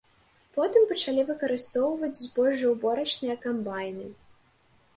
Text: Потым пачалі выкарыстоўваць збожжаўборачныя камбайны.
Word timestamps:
Потым 0.55 0.87
пачалі 0.91 1.25
выкарыстоўваць 1.27 2.11
збожжаўборачныя 2.21 3.35
камбайны. 3.47 4.13